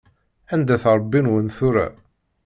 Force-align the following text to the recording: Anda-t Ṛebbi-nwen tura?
Anda-t 0.53 0.83
Ṛebbi-nwen 0.97 1.47
tura? 1.57 1.87